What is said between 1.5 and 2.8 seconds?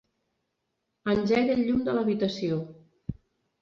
el llum de l'habitació.